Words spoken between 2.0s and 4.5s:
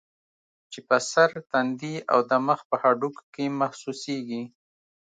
او د مخ پۀ هډوکو کې محسوسيږي